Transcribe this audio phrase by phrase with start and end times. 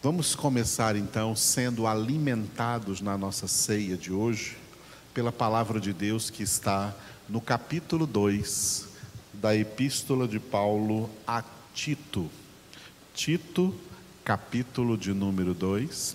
[0.00, 4.56] Vamos começar então sendo alimentados na nossa ceia de hoje
[5.12, 6.94] pela palavra de Deus que está
[7.28, 8.86] no capítulo 2
[9.34, 11.42] da Epístola de Paulo a
[11.74, 12.30] Tito.
[13.12, 13.74] Tito,
[14.22, 16.14] capítulo de número 2.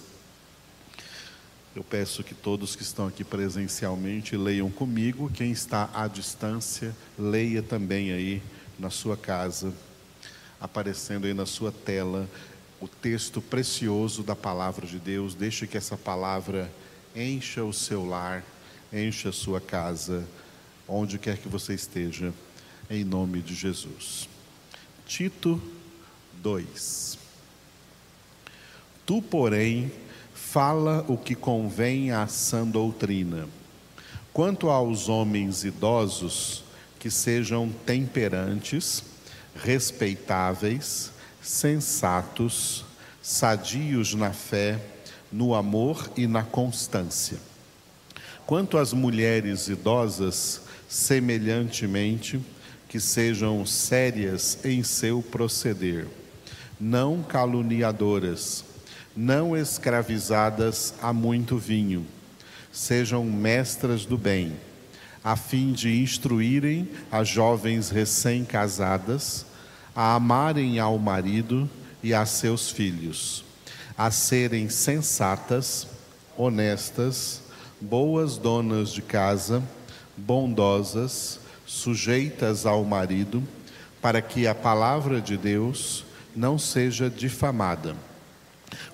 [1.75, 7.61] Eu peço que todos que estão aqui presencialmente leiam comigo, quem está à distância, leia
[7.61, 8.41] também aí
[8.79, 9.73] na sua casa,
[10.61, 12.29] aparecendo aí na sua tela
[12.83, 15.33] o texto precioso da palavra de Deus.
[15.33, 16.69] Deixe que essa palavra
[17.15, 18.43] encha o seu lar,
[18.91, 20.27] encha a sua casa,
[20.85, 22.33] onde quer que você esteja,
[22.89, 24.27] em nome de Jesus.
[25.05, 25.61] Tito
[26.41, 27.17] 2.
[29.05, 29.89] Tu, porém,
[30.33, 33.47] fala o que convém à sã doutrina.
[34.33, 36.65] Quanto aos homens idosos,
[36.99, 39.05] que sejam temperantes,
[39.55, 41.12] respeitáveis,
[41.43, 42.85] sensatos,
[43.21, 44.79] sadios na fé,
[45.31, 47.37] no amor e na constância.
[48.45, 52.39] Quanto às mulheres idosas, semelhantemente,
[52.87, 56.07] que sejam sérias em seu proceder,
[56.79, 58.63] não caluniadoras,
[59.15, 62.05] não escravizadas a muito vinho,
[62.71, 64.53] sejam mestras do bem,
[65.23, 69.45] a fim de instruírem as jovens recém-casadas
[69.95, 71.69] a amarem ao marido
[72.01, 73.45] e a seus filhos,
[73.97, 75.87] a serem sensatas,
[76.37, 77.41] honestas,
[77.79, 79.61] boas donas de casa,
[80.17, 83.43] bondosas, sujeitas ao marido,
[84.01, 86.03] para que a palavra de Deus
[86.35, 87.95] não seja difamada.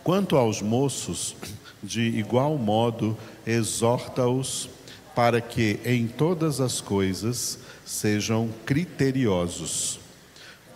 [0.04, 1.36] Quanto aos moços,
[1.82, 4.70] de igual modo, exorta-os
[5.16, 10.00] para que em todas as coisas sejam criteriosos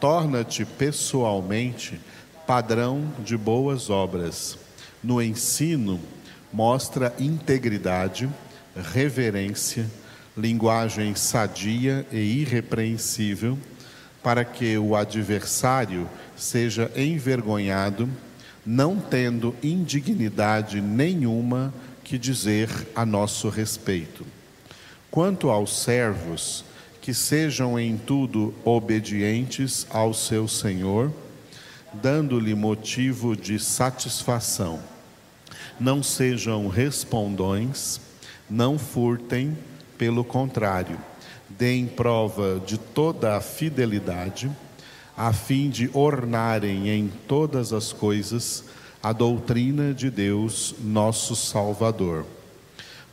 [0.03, 1.97] torna-te pessoalmente
[2.45, 4.57] padrão de boas obras.
[5.01, 5.97] No ensino,
[6.51, 8.29] mostra integridade,
[8.75, 9.89] reverência,
[10.35, 13.57] linguagem sadia e irrepreensível,
[14.21, 18.09] para que o adversário seja envergonhado,
[18.65, 21.73] não tendo indignidade nenhuma
[22.03, 24.25] que dizer a nosso respeito.
[25.09, 26.65] Quanto aos servos,
[27.03, 31.11] que sejam em tudo obedientes ao seu Senhor,
[31.91, 34.79] dando-lhe motivo de satisfação.
[35.77, 37.99] Não sejam respondões,
[38.49, 39.57] não furtem,
[39.97, 40.97] pelo contrário,
[41.49, 44.49] deem prova de toda a fidelidade,
[45.17, 48.63] a fim de ornarem em todas as coisas
[49.03, 52.25] a doutrina de Deus, nosso Salvador.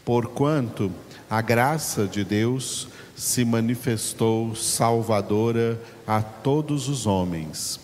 [0.05, 0.93] Porquanto
[1.29, 2.87] a graça de Deus
[3.21, 7.79] se manifestou salvadora a todos os homens,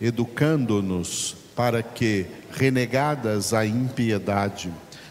[0.00, 4.68] educando-nos para que, renegadas a impiedade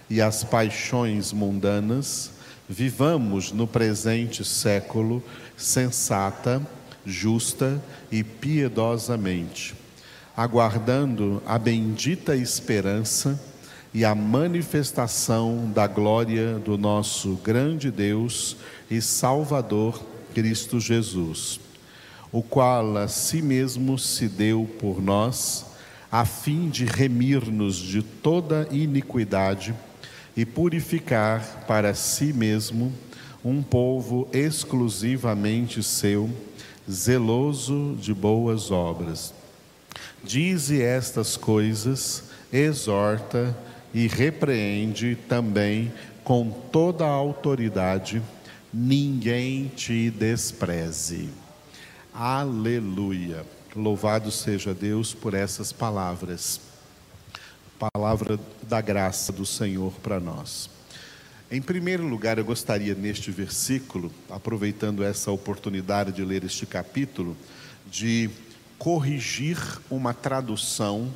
[0.10, 2.30] e as paixões mundanas,
[2.68, 5.24] vivamos no presente século
[5.56, 6.62] sensata,
[7.06, 9.74] justa e piedosamente,
[10.36, 13.40] aguardando a bendita esperança
[13.94, 18.56] e a manifestação da glória do nosso grande Deus
[18.90, 20.02] e Salvador
[20.34, 21.60] Cristo Jesus,
[22.32, 25.66] o qual a si mesmo se deu por nós,
[26.12, 29.74] a fim de remir-nos de toda iniquidade
[30.38, 32.94] e purificar para si mesmo
[33.44, 36.30] um povo exclusivamente seu,
[36.90, 39.34] zeloso de boas obras.
[40.24, 43.56] Dize estas coisas, exorta
[43.94, 45.92] e repreende também
[46.24, 48.22] com toda a autoridade
[48.74, 51.30] ninguém te despreze.
[52.14, 53.46] Aleluia.
[53.76, 56.60] Louvado seja Deus por essas palavras.
[57.78, 60.70] Palavra da graça do Senhor para nós.
[61.52, 67.36] Em primeiro lugar, eu gostaria neste versículo, aproveitando essa oportunidade de ler este capítulo,
[67.90, 68.30] de
[68.78, 69.58] corrigir
[69.90, 71.12] uma tradução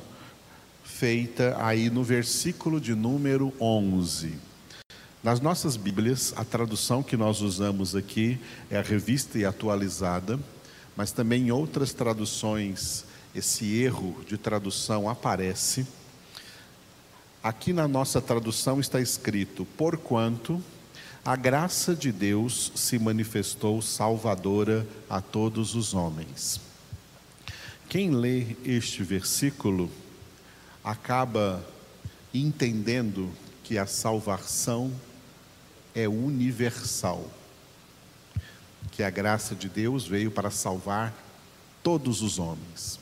[0.98, 4.34] feita aí no versículo de número 11
[5.24, 8.38] nas nossas Bíblias, a tradução que nós usamos aqui
[8.70, 10.38] é a revista e atualizada,
[10.94, 15.86] mas também em outras traduções esse erro de tradução aparece.
[17.42, 20.62] Aqui na nossa tradução está escrito: Porquanto
[21.24, 26.60] a graça de Deus se manifestou salvadora a todos os homens.
[27.88, 29.90] Quem lê este versículo
[30.84, 31.64] acaba
[32.32, 33.32] entendendo
[33.62, 34.92] que a salvação
[35.94, 37.30] é universal.
[38.92, 41.14] Que a graça de Deus veio para salvar
[41.82, 43.00] todos os homens.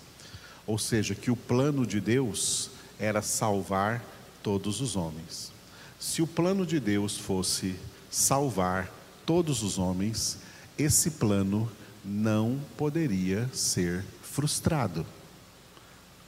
[0.67, 4.03] Ou seja, que o plano de Deus era salvar
[4.43, 5.51] todos os homens.
[5.99, 7.75] Se o plano de Deus fosse
[8.11, 8.91] salvar
[9.27, 10.39] todos os homens,
[10.79, 11.71] esse plano
[12.05, 15.05] não poderia ser frustrado.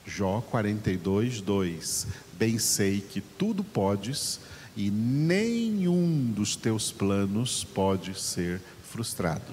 [0.06, 4.40] Jó 42, 2: Bem sei que tudo podes
[4.76, 9.52] e nenhum dos teus planos pode ser frustrado.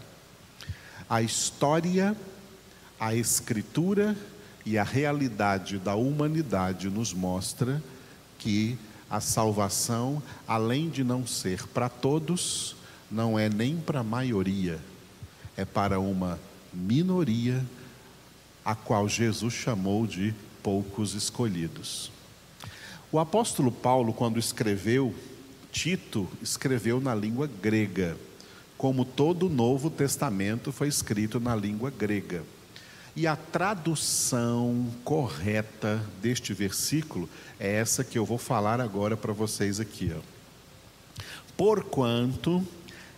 [1.10, 2.16] A história,
[3.00, 4.16] a escritura
[4.66, 7.82] e a realidade da humanidade nos mostra
[8.38, 8.78] que
[9.10, 12.76] a salvação, além de não ser para todos,
[13.10, 14.80] não é nem para a maioria,
[15.58, 16.40] é para uma
[16.74, 17.64] minoria,
[18.64, 22.12] a qual Jesus chamou de poucos escolhidos.
[23.12, 25.14] O apóstolo Paulo, quando escreveu
[25.72, 28.18] Tito, escreveu na língua grega,
[28.78, 32.44] como todo o Novo Testamento foi escrito na língua grega.
[33.16, 37.30] E a tradução correta deste versículo
[37.60, 40.14] é essa que eu vou falar agora para vocês aqui.
[40.16, 40.22] Ó.
[41.58, 42.66] Porquanto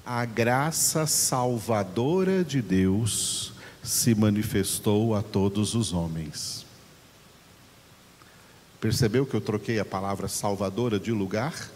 [0.05, 3.52] a graça salvadora de Deus
[3.83, 6.65] se manifestou a todos os homens.
[8.79, 11.69] Percebeu que eu troquei a palavra salvadora de lugar?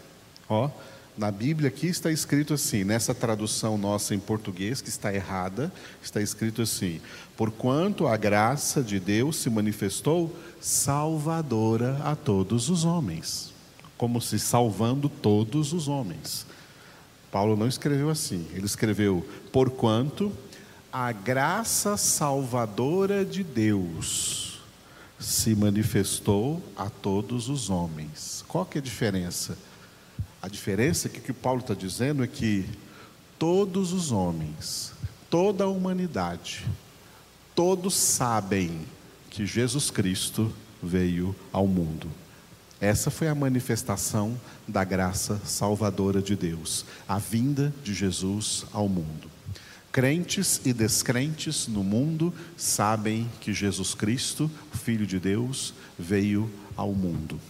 [0.48, 0.70] Ó,
[1.16, 5.72] na Bíblia aqui está escrito assim, nessa tradução nossa em português, que está errada,
[6.02, 7.00] está escrito assim:
[7.36, 13.52] Porquanto a graça de Deus se manifestou salvadora a todos os homens,
[13.96, 16.46] como se salvando todos os homens.
[17.32, 20.32] Paulo não escreveu assim, ele escreveu: Porquanto
[20.92, 24.60] a graça salvadora de Deus
[25.18, 28.44] se manifestou a todos os homens.
[28.48, 29.58] Qual que é a diferença?
[30.40, 32.64] A diferença é que o que Paulo está dizendo é que
[33.38, 34.92] todos os homens,
[35.28, 36.64] toda a humanidade,
[37.54, 38.80] todos sabem
[39.28, 40.52] que Jesus Cristo
[40.82, 42.08] veio ao mundo.
[42.80, 49.37] Essa foi a manifestação da graça salvadora de Deus, a vinda de Jesus ao mundo.
[49.90, 57.40] Crentes e descrentes no mundo sabem que Jesus Cristo, Filho de Deus, veio ao mundo.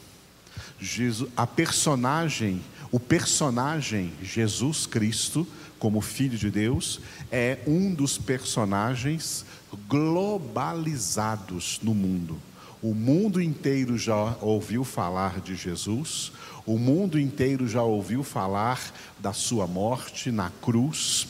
[1.37, 2.63] A personagem,
[2.93, 5.47] o personagem Jesus Cristo,
[5.81, 7.01] como Filho de Deus,
[7.31, 9.45] é um dos personagens
[9.89, 12.41] globalizados no mundo.
[12.81, 16.31] O mundo inteiro já ouviu falar de Jesus,
[16.65, 21.27] o mundo inteiro já ouviu falar da sua morte na cruz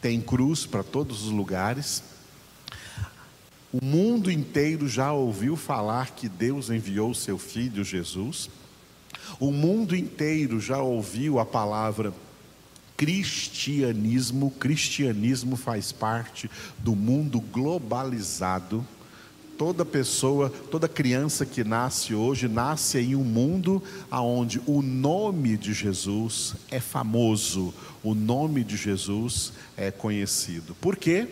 [0.00, 2.02] tem cruz para todos os lugares.
[3.72, 8.50] O mundo inteiro já ouviu falar que Deus enviou seu filho Jesus.
[9.38, 12.12] O mundo inteiro já ouviu a palavra
[13.00, 14.50] cristianismo.
[14.50, 18.86] Cristianismo faz parte do mundo globalizado.
[19.56, 25.72] Toda pessoa, toda criança que nasce hoje, nasce em um mundo onde o nome de
[25.72, 30.74] Jesus é famoso, o nome de Jesus é conhecido.
[30.80, 31.28] Por quê?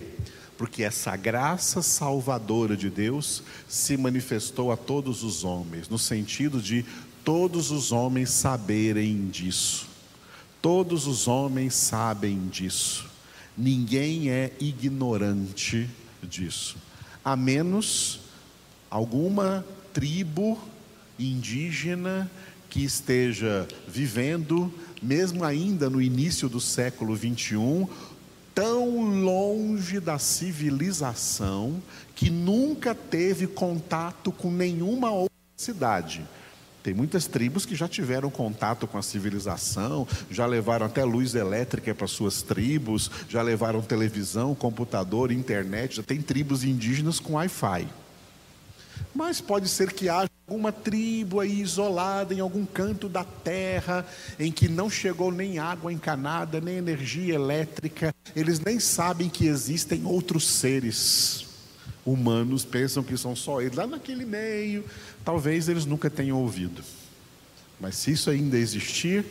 [0.57, 6.85] Porque essa graça salvadora de Deus se manifestou a todos os homens, no sentido de
[7.25, 9.87] todos os homens saberem disso.
[10.61, 13.09] Todos os homens sabem disso.
[13.57, 15.89] Ninguém é ignorante
[16.23, 16.77] disso
[17.29, 18.21] a menos
[18.91, 19.63] alguma
[19.93, 20.59] tribo
[21.19, 22.31] indígena
[22.69, 24.73] que esteja vivendo,
[25.03, 27.89] mesmo ainda no início do século 21,
[28.55, 31.81] tão longe da civilização
[32.15, 36.27] que nunca teve contato com nenhuma outra cidade.
[36.83, 41.95] Tem muitas tribos que já tiveram contato com a civilização, já levaram até luz elétrica
[41.95, 45.97] para suas tribos, já levaram televisão, computador, internet.
[45.97, 47.87] Já tem tribos indígenas com Wi-Fi.
[49.15, 54.07] Mas pode ser que haja alguma tribo aí isolada em algum canto da terra,
[54.39, 60.07] em que não chegou nem água encanada, nem energia elétrica, eles nem sabem que existem
[60.07, 61.47] outros seres
[62.05, 63.77] humanos, pensam que são só eles.
[63.77, 64.87] Lá naquele meio,
[65.23, 66.83] talvez eles nunca tenham ouvido.
[67.79, 69.27] Mas se isso ainda existir,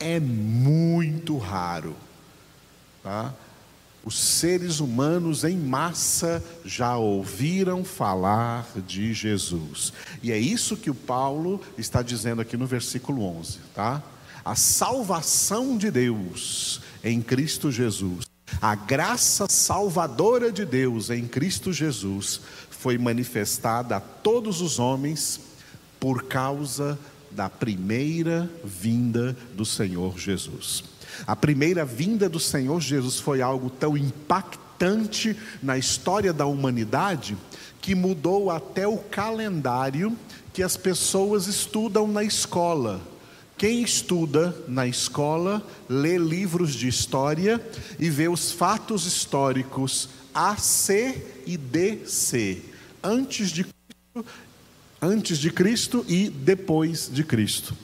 [0.00, 1.94] é muito raro.
[3.00, 3.32] Tá?
[4.08, 9.92] Os seres humanos em massa já ouviram falar de Jesus.
[10.22, 14.02] E é isso que o Paulo está dizendo aqui no versículo 11, tá?
[14.42, 18.24] A salvação de Deus em Cristo Jesus,
[18.62, 25.38] a graça salvadora de Deus em Cristo Jesus foi manifestada a todos os homens
[26.00, 26.98] por causa
[27.30, 30.96] da primeira vinda do Senhor Jesus.
[31.26, 37.36] A primeira vinda do Senhor Jesus foi algo tão impactante na história da humanidade
[37.80, 40.16] que mudou até o calendário
[40.52, 43.00] que as pessoas estudam na escola.
[43.56, 47.60] Quem estuda na escola lê livros de história
[47.98, 52.62] e vê os fatos históricos A, C e DC,
[53.02, 54.30] antes de Cristo,
[55.02, 57.74] antes de Cristo e depois de Cristo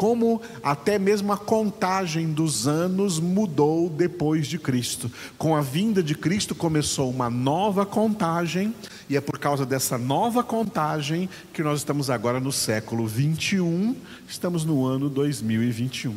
[0.00, 5.12] como até mesmo a contagem dos anos mudou depois de Cristo.
[5.36, 8.74] Com a vinda de Cristo começou uma nova contagem,
[9.10, 13.94] e é por causa dessa nova contagem que nós estamos agora no século 21,
[14.26, 16.16] estamos no ano 2021.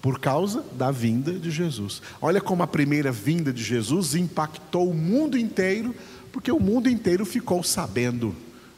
[0.00, 2.00] Por causa da vinda de Jesus.
[2.22, 5.92] Olha como a primeira vinda de Jesus impactou o mundo inteiro,
[6.30, 8.32] porque o mundo inteiro ficou sabendo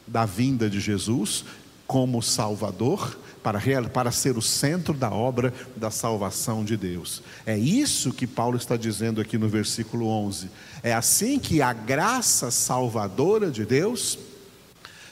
[0.07, 1.45] da vinda de Jesus
[1.85, 7.21] como Salvador para, para ser o centro da obra da salvação de Deus.
[7.45, 10.49] É isso que Paulo está dizendo aqui no versículo 11.
[10.83, 14.17] É assim que a graça salvadora de Deus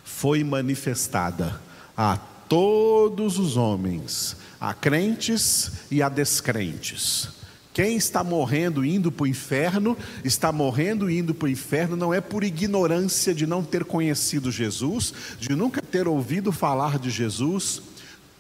[0.03, 1.62] foi manifestada
[1.96, 2.17] a
[2.48, 7.29] todos os homens, a crentes e a descrentes.
[7.77, 12.19] Quem está morrendo indo para o inferno, está morrendo indo para o inferno não é
[12.19, 17.84] por ignorância de não ter conhecido Jesus, de nunca ter ouvido falar de Jesus,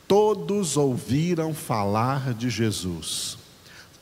[0.07, 3.37] Todos ouviram falar de Jesus.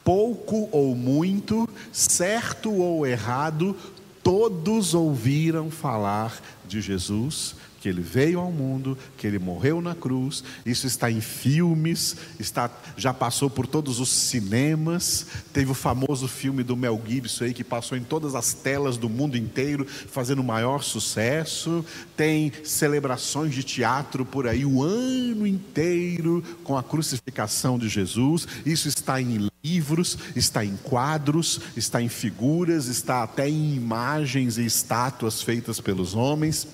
[0.03, 3.75] Pouco ou muito, certo ou errado,
[4.21, 7.55] todos ouviram falar de Jesus
[7.86, 10.44] que ele veio ao mundo, que ele morreu na cruz.
[10.65, 15.27] Isso está em filmes, está já passou por todos os cinemas.
[15.54, 19.08] Teve o famoso filme do Mel Gibson aí que passou em todas as telas do
[19.08, 21.86] mundo inteiro, fazendo maior sucesso.
[22.18, 28.48] Tem celebrações de teatro por aí o ano inteiro com a crucificação de Jesus.
[28.65, 34.65] Isso está em livros, está em quadros, está em figuras, está até em imagens e
[34.65, 36.68] estátuas feitas pelos homens.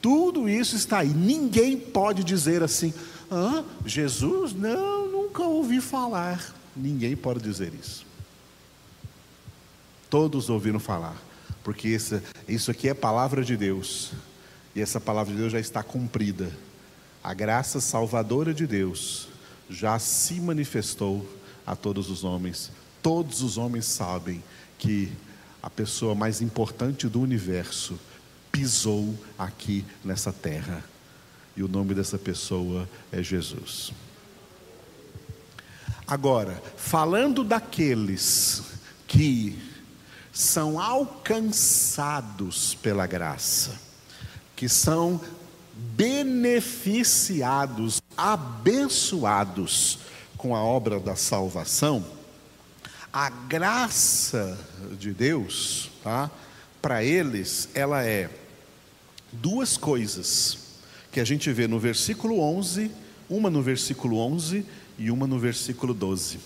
[0.00, 1.08] Tudo isso está aí.
[1.08, 2.92] Ninguém pode dizer assim:
[3.84, 6.54] Jesus, não, nunca ouvi falar.
[6.74, 8.06] Ninguém pode dizer isso.
[10.08, 11.16] Todos ouviram falar,
[11.64, 11.88] porque
[12.46, 14.12] isso aqui é palavra de Deus,
[14.74, 16.50] e essa palavra de Deus já está cumprida.
[17.24, 19.28] A graça salvadora de Deus
[19.68, 21.28] já se manifestou
[21.66, 22.70] a todos os homens.
[23.02, 24.44] Todos os homens sabem
[24.78, 25.10] que
[25.60, 27.98] a pessoa mais importante do universo
[28.56, 30.82] pisou aqui nessa terra.
[31.54, 33.92] E o nome dessa pessoa é Jesus.
[36.06, 38.62] Agora, falando daqueles
[39.06, 39.58] que
[40.32, 43.78] são alcançados pela graça,
[44.54, 45.20] que são
[45.74, 49.98] beneficiados, abençoados
[50.38, 52.02] com a obra da salvação,
[53.12, 54.58] a graça
[54.98, 56.30] de Deus, tá?
[56.80, 58.30] Para eles, ela é
[59.32, 60.58] duas coisas
[61.10, 62.90] que a gente vê no versículo 11,
[63.28, 64.64] uma no versículo 11
[64.98, 66.38] e uma no versículo 12.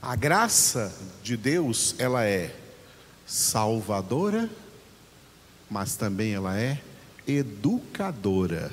[0.00, 2.54] A graça de Deus, ela é
[3.26, 4.48] salvadora,
[5.70, 6.80] mas também ela é
[7.26, 8.72] educadora.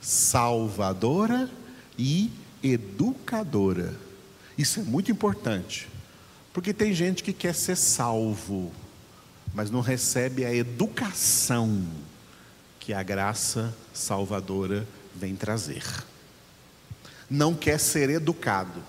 [0.00, 1.50] Salvadora
[1.98, 2.30] e
[2.62, 3.94] educadora.
[4.56, 5.88] Isso é muito importante,
[6.52, 8.72] porque tem gente que quer ser salvo,
[9.54, 11.86] mas não recebe a educação
[12.78, 15.84] que a graça salvadora vem trazer.
[17.28, 18.82] Não quer ser educado.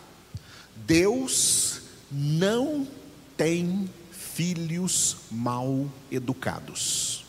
[0.75, 2.87] Deus não
[3.35, 7.25] tem filhos mal educados.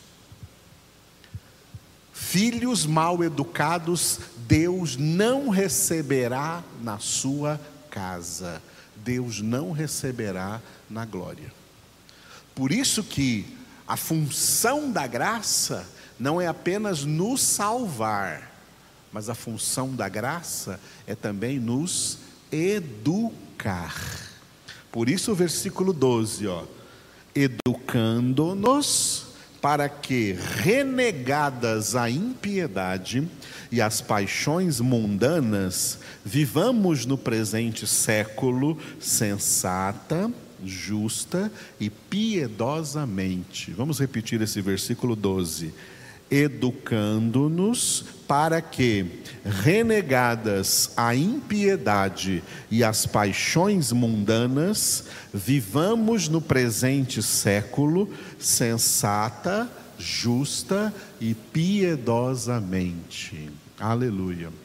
[2.12, 7.60] Filhos mal educados, Deus não receberá na sua
[7.90, 8.62] casa,
[8.94, 11.59] Deus não receberá na glória.
[12.54, 13.46] Por isso que
[13.86, 15.86] a função da graça
[16.18, 18.50] não é apenas nos salvar,
[19.12, 22.18] mas a função da graça é também nos
[22.52, 23.96] educar.
[24.92, 26.64] Por isso o versículo 12, ó,
[27.34, 29.26] educando-nos
[29.60, 33.28] para que, renegadas a impiedade
[33.70, 40.30] e as paixões mundanas, vivamos no presente século sensata,
[40.64, 43.70] justa e piedosamente.
[43.72, 45.72] Vamos repetir esse versículo 12.
[46.30, 59.68] Educando-nos para que, renegadas a impiedade e as paixões mundanas, vivamos no presente século sensata,
[59.98, 63.50] justa e piedosamente.
[63.80, 64.59] Aleluia.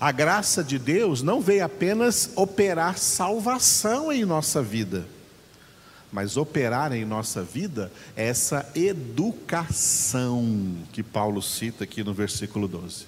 [0.00, 5.06] A graça de Deus não veio apenas operar salvação em nossa vida,
[6.12, 13.06] mas operar em nossa vida essa educação que Paulo cita aqui no versículo 12.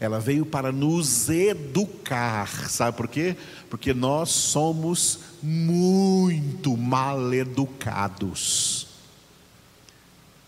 [0.00, 3.36] Ela veio para nos educar, sabe por quê?
[3.70, 8.88] Porque nós somos muito mal educados,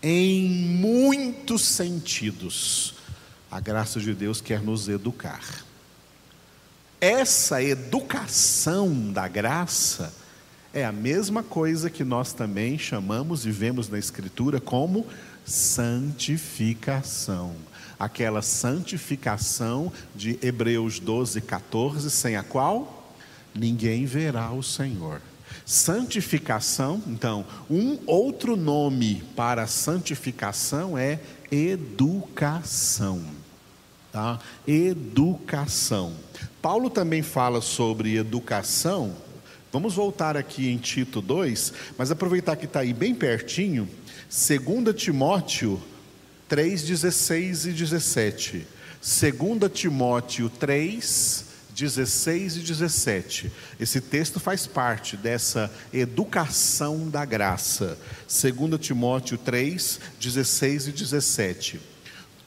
[0.03, 2.94] em muitos sentidos.
[3.55, 5.63] A graça de Deus quer nos educar.
[6.99, 10.13] Essa educação da graça
[10.73, 15.07] é a mesma coisa que nós também chamamos e vemos na Escritura como
[15.45, 17.55] santificação.
[17.97, 23.15] Aquela santificação de Hebreus 12, 14, sem a qual
[23.55, 25.21] ninguém verá o Senhor.
[25.65, 33.34] Santificação, então, um outro nome para santificação é educação.
[34.15, 34.39] Tá?
[34.65, 36.13] Educação.
[36.61, 39.13] Paulo também fala sobre educação.
[39.73, 43.89] Vamos voltar aqui em Tito 2, mas aproveitar que está aí bem pertinho,
[44.29, 45.83] 2 Timóteo
[46.47, 48.65] 3, 16 e 17.
[49.01, 51.45] 2 Timóteo 3,
[51.75, 53.51] 16 e 17.
[53.77, 57.97] Esse texto faz parte dessa educação da graça.
[58.29, 61.94] 2 Timóteo 3, 16 e 17.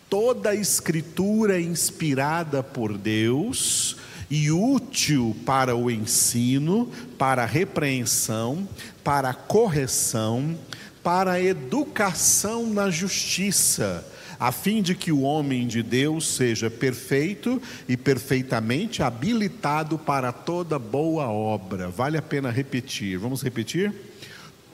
[0.08, 3.96] Toda a escritura é inspirada por Deus
[4.30, 8.66] e útil para o ensino, para a repreensão,
[9.04, 10.56] para a correção,
[11.02, 14.06] para a educação na justiça,
[14.40, 20.78] a fim de que o homem de Deus seja perfeito e perfeitamente habilitado para toda
[20.78, 21.88] boa obra.
[21.88, 23.18] Vale a pena repetir.
[23.18, 23.92] Vamos repetir?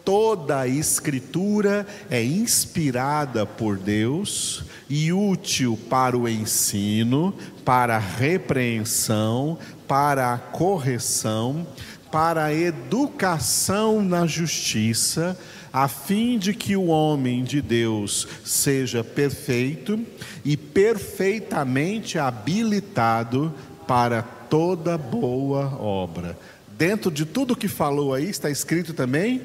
[0.05, 9.59] Toda a Escritura é inspirada por Deus e útil para o ensino, para a repreensão,
[9.89, 11.67] para a correção,
[12.11, 15.39] para a educação na justiça,
[15.73, 19.99] a fim de que o homem de Deus seja perfeito
[20.45, 23.53] e perfeitamente habilitado
[23.87, 26.39] para toda boa obra.
[26.79, 29.43] Dentro de tudo que falou aí está escrito também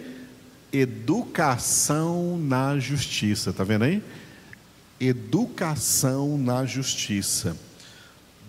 [0.71, 4.03] educação na justiça, tá vendo aí?
[4.99, 7.55] Educação na justiça.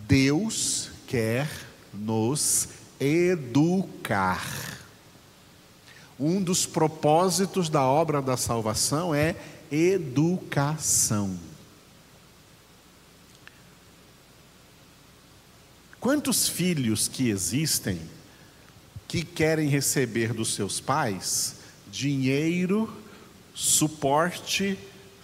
[0.09, 1.49] Deus quer
[1.95, 4.45] nos educar.
[6.19, 9.37] Um dos propósitos da obra da salvação é
[9.71, 11.39] educação.
[16.01, 18.01] Quantos filhos que existem
[19.07, 21.57] que querem receber dos seus pais
[21.91, 22.91] dinheiro,
[23.55, 24.79] suporte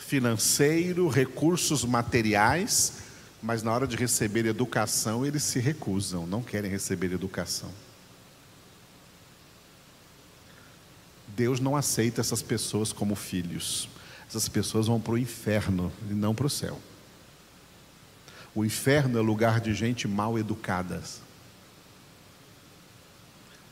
[0.06, 2.98] financeiro, recursos materiais,
[3.42, 7.70] mas na hora de receber educação eles se recusam, não querem receber educação.
[11.28, 13.88] Deus não aceita essas pessoas como filhos.
[14.28, 16.80] Essas pessoas vão para o inferno e não para o céu.
[18.54, 21.02] O inferno é lugar de gente mal educada.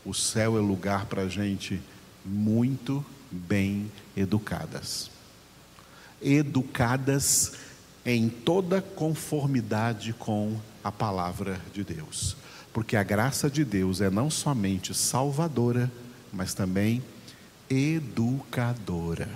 [0.05, 1.81] O céu é lugar para gente
[2.25, 5.14] muito bem educadas.
[6.25, 7.53] Educadas
[8.05, 12.37] em toda conformidade com a palavra de Deus.
[12.73, 15.91] Porque a graça de Deus é não somente salvadora,
[16.33, 17.03] mas também
[17.71, 19.29] educadora.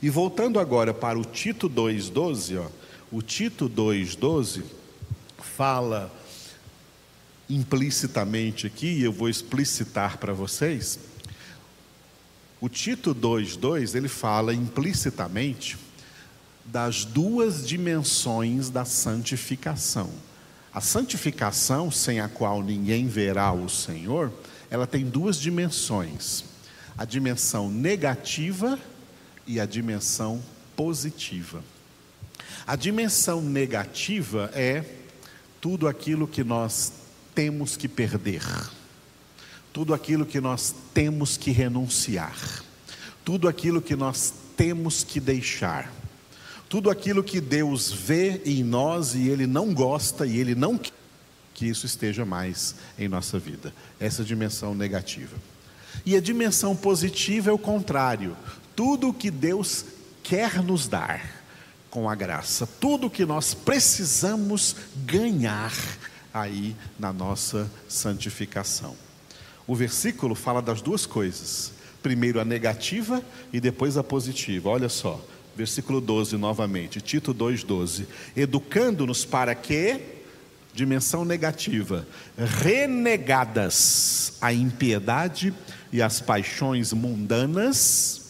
[0.00, 2.70] E voltando agora para o Tito 2,12, ó,
[3.10, 4.62] o Tito 2,12
[5.38, 6.10] fala
[7.48, 10.98] implicitamente aqui, eu vou explicitar para vocês,
[12.62, 15.76] o Tito 2:2 ele fala implicitamente
[16.64, 20.08] das duas dimensões da santificação.
[20.72, 24.32] A santificação, sem a qual ninguém verá o Senhor,
[24.70, 26.44] ela tem duas dimensões:
[26.96, 28.78] a dimensão negativa
[29.44, 30.40] e a dimensão
[30.76, 31.64] positiva.
[32.64, 34.84] A dimensão negativa é
[35.60, 36.92] tudo aquilo que nós
[37.34, 38.40] temos que perder
[39.72, 42.62] tudo aquilo que nós temos que renunciar,
[43.24, 45.92] tudo aquilo que nós temos que deixar,
[46.68, 50.92] tudo aquilo que Deus vê em nós e Ele não gosta e Ele não quer
[51.54, 53.72] que isso esteja mais em nossa vida.
[54.00, 55.36] Essa dimensão negativa.
[56.04, 58.36] E a dimensão positiva é o contrário.
[58.74, 59.84] Tudo o que Deus
[60.22, 61.42] quer nos dar
[61.90, 65.72] com a graça, tudo o que nós precisamos ganhar
[66.32, 68.96] aí na nossa santificação.
[69.66, 71.72] O versículo fala das duas coisas.
[72.02, 73.22] Primeiro a negativa
[73.52, 74.70] e depois a positiva.
[74.70, 75.24] Olha só,
[75.56, 78.06] versículo 12 novamente, Tito 2:12.
[78.36, 80.00] Educando-nos para que
[80.74, 85.54] dimensão negativa, renegadas a impiedade,
[85.92, 88.22] e as paixões mundanas.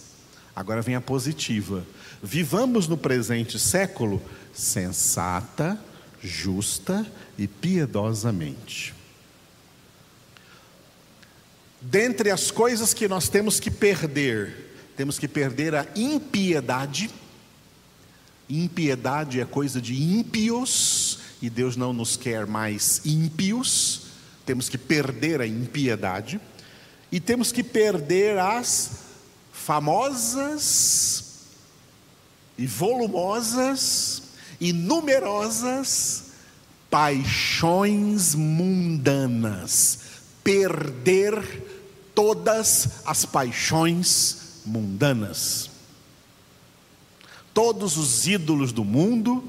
[0.55, 1.87] Agora vem a positiva.
[2.23, 4.21] Vivamos no presente século
[4.53, 5.79] sensata,
[6.23, 7.07] justa
[7.38, 8.95] e piedosamente.
[11.83, 17.11] Dentre as coisas que nós temos que perder, temos que perder a impiedade.
[18.49, 24.03] Impiedade é coisa de ímpios, e Deus não nos quer mais ímpios.
[24.47, 26.40] Temos que perder a impiedade
[27.12, 28.90] e temos que perder as
[29.53, 31.25] famosas
[32.57, 34.23] e volumosas
[34.59, 36.25] e numerosas
[36.88, 39.99] paixões mundanas.
[40.42, 41.72] Perder
[42.14, 45.70] todas as paixões mundanas.
[47.53, 49.44] Todos os ídolos do mundo,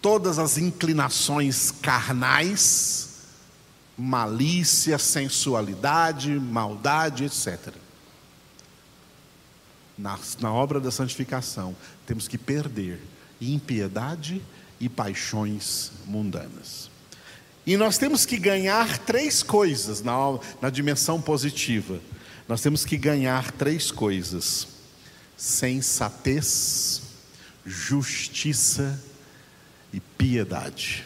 [0.00, 3.12] todas as inclinações carnais,
[3.96, 7.74] malícia, sensualidade, maldade, etc.
[9.96, 13.00] Na, na obra da santificação, temos que perder
[13.40, 14.42] impiedade
[14.80, 16.91] e paixões mundanas.
[17.66, 20.16] E nós temos que ganhar três coisas na,
[20.60, 22.00] na dimensão positiva.
[22.48, 24.66] Nós temos que ganhar três coisas:
[25.36, 27.02] sensatez,
[27.64, 29.00] justiça
[29.92, 31.04] e piedade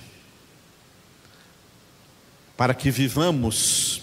[2.57, 4.03] para que vivamos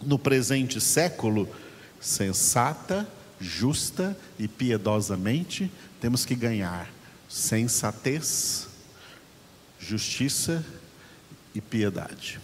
[0.00, 1.48] no presente século
[2.00, 3.06] sensata,
[3.40, 6.90] justa e piedosamente, temos que ganhar
[7.28, 8.66] sensatez,
[9.78, 10.81] justiça e
[11.60, 12.40] piedade.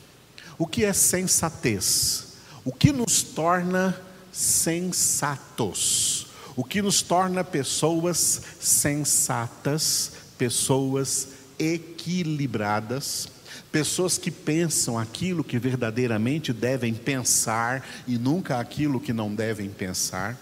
[0.58, 2.34] O que é sensatez?
[2.64, 3.98] O que nos torna
[4.32, 6.26] sensatos?
[6.56, 13.28] O que nos torna pessoas sensatas, pessoas equilibradas,
[13.70, 20.38] Pessoas que pensam aquilo que verdadeiramente devem pensar e nunca aquilo que não devem pensar.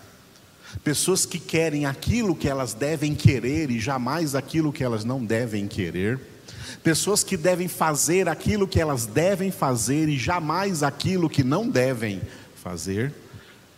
[0.85, 5.67] Pessoas que querem aquilo que elas devem querer e jamais aquilo que elas não devem
[5.67, 6.21] querer.
[6.83, 12.21] Pessoas que devem fazer aquilo que elas devem fazer e jamais aquilo que não devem
[12.57, 13.13] fazer.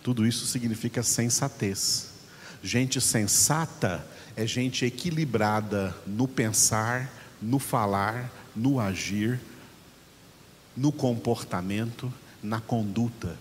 [0.03, 2.09] Tudo isso significa sensatez.
[2.63, 9.41] Gente sensata é gente equilibrada no pensar, no falar, no agir,
[10.77, 13.37] no comportamento, na conduta.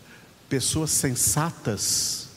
[0.50, 2.28] Pessoas sensatas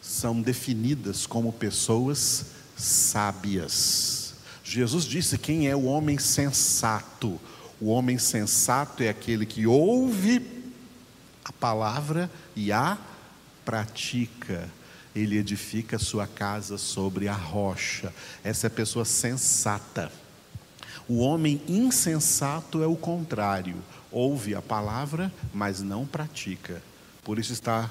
[0.00, 4.15] são definidas como pessoas sábias.
[4.68, 7.40] Jesus disse: quem é o homem sensato?
[7.80, 10.44] O homem sensato é aquele que ouve
[11.44, 12.98] a palavra e a
[13.64, 14.68] pratica.
[15.14, 18.12] Ele edifica sua casa sobre a rocha.
[18.42, 20.10] Essa é a pessoa sensata.
[21.08, 23.76] O homem insensato é o contrário,
[24.10, 26.82] ouve a palavra, mas não pratica.
[27.22, 27.88] Por isso está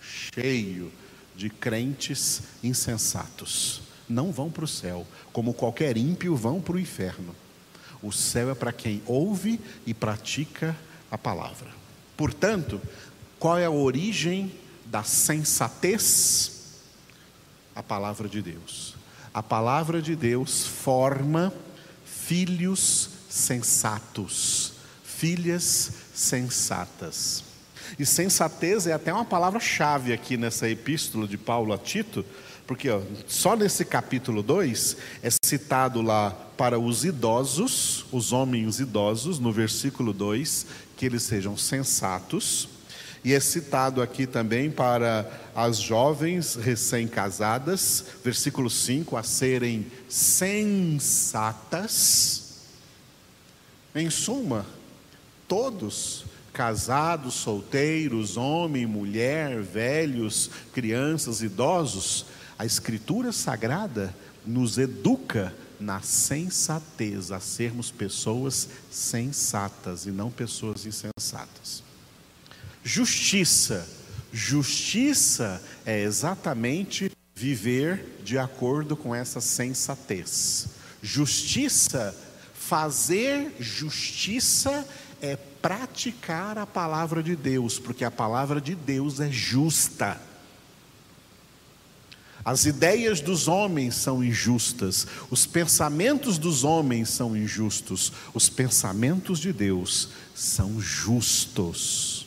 [0.00, 0.90] cheio
[1.36, 3.85] de crentes insensatos.
[4.08, 7.34] Não vão para o céu, como qualquer ímpio vão para o inferno.
[8.02, 10.76] O céu é para quem ouve e pratica
[11.10, 11.68] a palavra.
[12.16, 12.80] Portanto,
[13.38, 14.52] qual é a origem
[14.86, 16.52] da sensatez?
[17.74, 18.94] A palavra de Deus.
[19.34, 21.52] A palavra de Deus forma
[22.04, 24.72] filhos sensatos,
[25.04, 27.44] filhas sensatas.
[27.98, 32.24] E sensatez é até uma palavra-chave aqui nessa epístola de Paulo a Tito,
[32.66, 39.38] porque ó, só nesse capítulo 2 é citado lá para os idosos, os homens idosos,
[39.38, 42.68] no versículo 2, que eles sejam sensatos.
[43.24, 51.06] E é citado aqui também para as jovens recém-casadas, versículo 5, a serem sensatas.
[53.94, 54.66] Em suma,
[55.48, 62.26] todos, casados, solteiros, homem, mulher, velhos, crianças, idosos,
[62.58, 64.14] a Escritura Sagrada
[64.44, 71.82] nos educa na sensatez, a sermos pessoas sensatas e não pessoas insensatas.
[72.82, 73.86] Justiça.
[74.32, 80.68] Justiça é exatamente viver de acordo com essa sensatez.
[81.02, 82.16] Justiça,
[82.54, 84.86] fazer justiça
[85.20, 90.20] é praticar a palavra de Deus, porque a palavra de Deus é justa.
[92.46, 99.52] As ideias dos homens são injustas, os pensamentos dos homens são injustos, os pensamentos de
[99.52, 102.24] Deus são justos.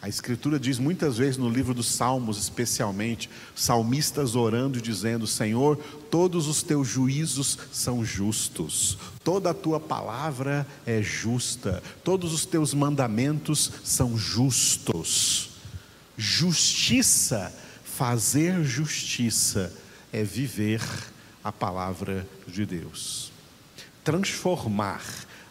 [0.00, 5.76] A Escritura diz muitas vezes no livro dos Salmos, especialmente, salmistas orando e dizendo: Senhor,
[6.10, 12.72] todos os teus juízos são justos, toda a tua palavra é justa, todos os teus
[12.72, 15.50] mandamentos são justos.
[16.16, 17.52] Justiça,
[17.96, 19.72] fazer justiça,
[20.12, 20.82] é viver
[21.42, 23.32] a palavra de Deus,
[24.04, 25.02] transformar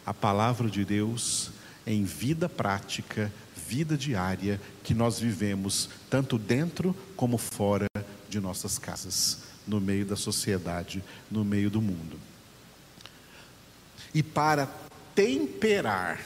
[0.04, 1.50] a palavra de Deus
[1.86, 3.32] em vida prática
[3.72, 7.86] vida diária que nós vivemos, tanto dentro como fora
[8.28, 12.20] de nossas casas, no meio da sociedade, no meio do mundo.
[14.12, 14.68] E para
[15.14, 16.20] temperar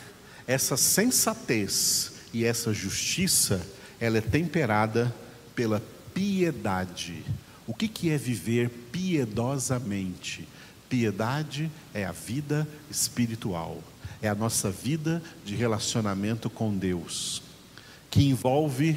[0.44, 3.64] essa sensatez e essa justiça,
[4.00, 5.14] ela é temperada
[5.54, 5.80] pela
[6.16, 7.22] piedade.
[7.66, 10.48] O que, que é viver piedosamente?
[10.88, 13.82] Piedade é a vida espiritual
[14.22, 17.42] é a nossa vida de relacionamento com Deus,
[18.10, 18.96] que envolve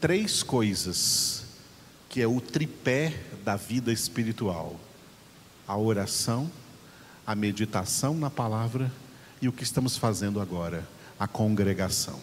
[0.00, 1.44] três coisas,
[2.08, 4.78] que é o tripé da vida espiritual:
[5.66, 6.50] a oração,
[7.26, 8.90] a meditação na palavra
[9.40, 10.86] e o que estamos fazendo agora,
[11.18, 12.20] a congregação.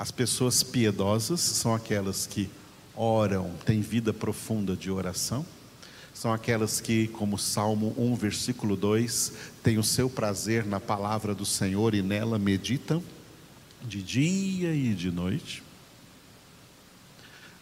[0.00, 2.50] As pessoas piedosas são aquelas que
[2.96, 5.46] oram, têm vida profunda de oração
[6.20, 9.32] são aquelas que, como Salmo 1, versículo 2,
[9.62, 13.02] têm o seu prazer na palavra do Senhor e nela meditam
[13.82, 15.62] de dia e de noite.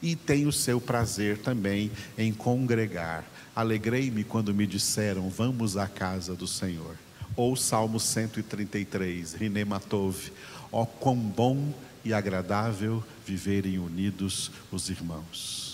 [0.02, 3.24] E têm o seu prazer também em congregar.
[3.54, 6.96] Alegrei-me quando me disseram: Vamos à casa do Senhor.
[7.36, 10.32] Ou Salmo 133, Rinematov,
[10.72, 11.72] ó quão bom
[12.08, 15.68] e agradável viverem unidos os irmãos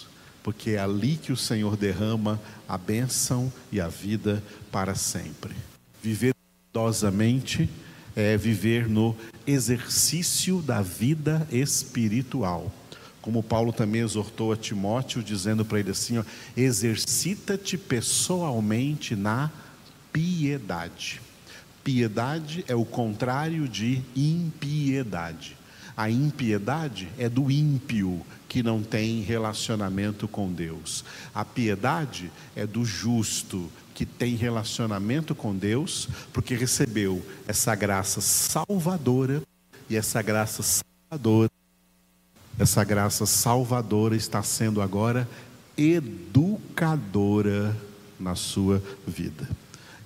[0.45, 5.57] porque é ali que o Senhor derrama a bênção e a vida para sempre.
[6.03, 6.35] Viver
[6.71, 7.69] piedosamente
[8.15, 9.17] é viver no
[9.47, 12.71] exercício da vida espiritual.
[13.23, 16.23] Como Paulo também exortou a Timóteo, dizendo para ele assim:
[16.55, 19.51] exercita-te pessoalmente na
[20.13, 21.23] piedade.
[21.83, 25.57] Piedade é o contrário de impiedade.
[25.97, 31.05] A impiedade é do ímpio, que não tem relacionamento com Deus.
[31.35, 39.43] A piedade é do justo, que tem relacionamento com Deus, porque recebeu essa graça salvadora,
[39.89, 41.51] e essa graça salvadora,
[42.59, 45.29] essa graça salvadora está sendo agora
[45.77, 47.77] educadora
[48.19, 49.49] na sua vida,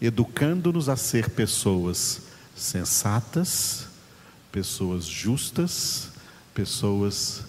[0.00, 2.22] educando-nos a ser pessoas
[2.56, 3.86] sensatas,
[4.50, 6.10] pessoas justas,
[6.54, 7.44] pessoas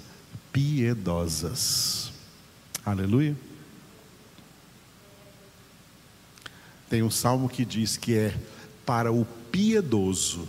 [0.51, 2.11] piedosas.
[2.85, 3.35] Aleluia.
[6.89, 8.37] Tem um salmo que diz que é
[8.85, 10.47] para o piedoso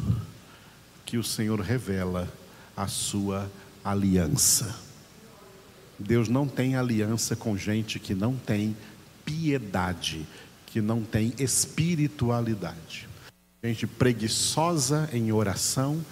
[1.05, 2.33] que o Senhor revela
[2.77, 3.51] a sua
[3.85, 4.75] aliança.
[5.99, 8.75] Deus não tem aliança com gente que não tem
[9.25, 10.27] piedade,
[10.65, 13.07] que não tem espiritualidade.
[13.63, 16.03] Gente preguiçosa em oração,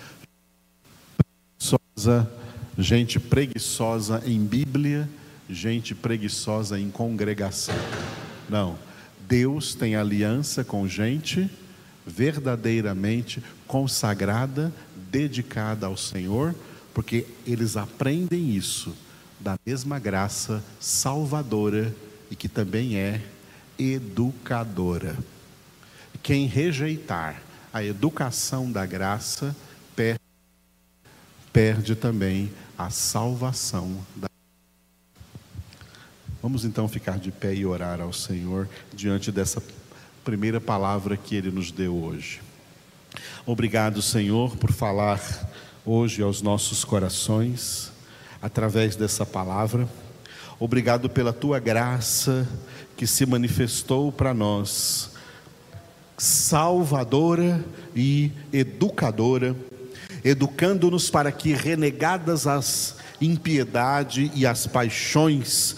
[2.79, 5.09] gente preguiçosa em Bíblia,
[5.49, 7.75] gente preguiçosa em congregação.
[8.49, 8.79] Não.
[9.29, 11.51] Deus tem aliança com gente
[12.07, 14.73] verdadeiramente consagrada,
[15.11, 16.55] dedicada ao Senhor,
[16.95, 18.97] porque eles aprendem isso
[19.39, 21.95] da mesma graça salvadora
[22.31, 23.21] e que também é
[23.79, 25.17] educadora.
[26.23, 27.41] Quem rejeitar
[27.73, 29.55] a educação da graça
[31.53, 34.29] perde também a salvação da
[36.41, 39.61] Vamos então ficar de pé e orar ao Senhor diante dessa
[40.25, 42.41] primeira palavra que Ele nos deu hoje.
[43.45, 45.21] Obrigado, Senhor, por falar
[45.85, 47.91] hoje aos nossos corações,
[48.41, 49.89] através dessa palavra.
[50.61, 52.47] Obrigado pela tua graça
[52.97, 55.11] que se manifestou para nós,
[56.17, 57.65] salvadora
[57.97, 59.57] e educadora
[60.29, 65.77] educando-nos para que, renegadas as impiedade e as paixões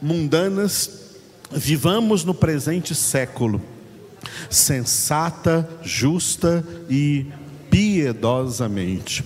[0.00, 1.16] mundanas,
[1.50, 3.60] vivamos no presente século,
[4.48, 7.26] sensata, justa e
[7.70, 9.24] piedosamente.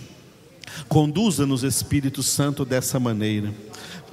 [0.88, 3.52] Conduza-nos, Espírito Santo, dessa maneira,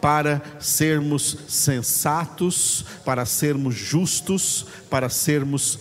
[0.01, 5.79] para sermos sensatos, para sermos justos, para sermos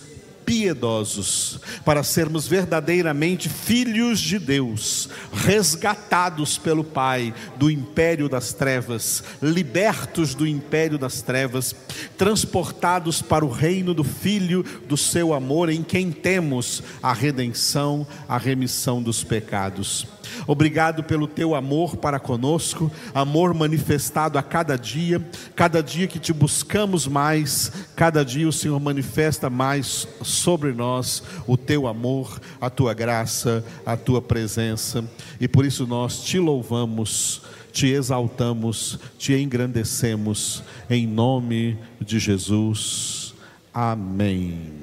[0.49, 10.33] piedosos, para sermos verdadeiramente filhos de Deus, resgatados pelo Pai do império das trevas, libertos
[10.33, 11.75] do império das trevas,
[12.17, 18.39] transportados para o reino do Filho do seu amor, em quem temos a redenção, a
[18.39, 20.07] remissão dos pecados.
[20.47, 25.23] Obrigado pelo teu amor para conosco, amor manifestado a cada dia,
[25.55, 31.57] cada dia que te buscamos mais, cada dia o Senhor manifesta mais sobre nós o
[31.57, 35.03] teu amor, a tua graça, a tua presença,
[35.37, 37.41] e por isso nós te louvamos,
[37.73, 43.35] te exaltamos, te engrandecemos, em nome de Jesus.
[43.73, 44.78] Amém.